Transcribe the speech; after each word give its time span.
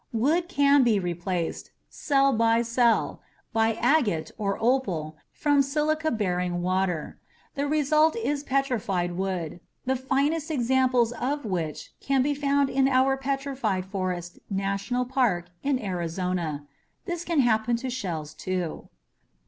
Wood 0.13 0.49
can 0.49 0.81
be 0.83 0.97
replaced 0.97 1.69
cell 1.87 2.33
by 2.33 2.63
cell 2.63 3.21
by 3.53 3.73
agate 3.75 4.31
or 4.35 4.57
opal 4.59 5.15
from 5.31 5.61
silica 5.61 6.09
bearing 6.09 6.63
water. 6.63 7.19
The 7.53 7.67
result 7.67 8.15
is 8.15 8.41
petrified 8.43 9.11
wood, 9.11 9.59
the 9.85 9.95
finest 9.95 10.49
examples 10.49 11.11
of 11.11 11.45
which 11.45 11.91
can 11.99 12.23
be 12.23 12.33
found 12.33 12.71
in 12.71 12.87
our 12.87 13.15
Petrified 13.15 13.85
Forest 13.85 14.39
National 14.49 15.05
Park 15.05 15.51
in 15.61 15.79
Arizona. 15.79 16.65
This 17.05 17.23
can 17.23 17.41
happen 17.41 17.75
to 17.75 17.91
shells, 17.91 18.33
too. 18.33 18.89